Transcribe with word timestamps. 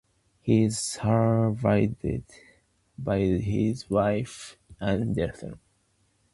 He 0.41 0.63
is 0.63 0.79
survived 0.79 2.03
by 2.97 3.19
his 3.19 3.87
wife 3.87 4.57
and 4.79 5.13
their 5.15 5.31
son. 5.35 5.59